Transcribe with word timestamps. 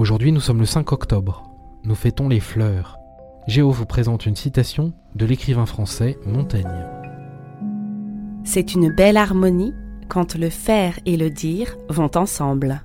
Aujourd'hui, 0.00 0.32
nous 0.32 0.40
sommes 0.40 0.60
le 0.60 0.64
5 0.64 0.92
octobre. 0.92 1.42
Nous 1.84 1.94
fêtons 1.94 2.30
les 2.30 2.40
fleurs. 2.40 2.96
Géo 3.46 3.70
vous 3.70 3.84
présente 3.84 4.24
une 4.24 4.34
citation 4.34 4.94
de 5.14 5.26
l'écrivain 5.26 5.66
français 5.66 6.16
Montaigne. 6.24 6.86
C'est 8.42 8.72
une 8.72 8.90
belle 8.90 9.18
harmonie 9.18 9.74
quand 10.08 10.36
le 10.36 10.48
faire 10.48 10.98
et 11.04 11.18
le 11.18 11.28
dire 11.28 11.76
vont 11.90 12.10
ensemble. 12.16 12.80